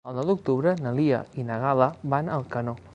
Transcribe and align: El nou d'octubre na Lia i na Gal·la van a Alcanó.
El 0.09 0.15
nou 0.19 0.29
d'octubre 0.29 0.73
na 0.79 0.95
Lia 1.01 1.21
i 1.43 1.47
na 1.51 1.61
Gal·la 1.67 1.93
van 2.17 2.31
a 2.33 2.41
Alcanó. 2.43 2.81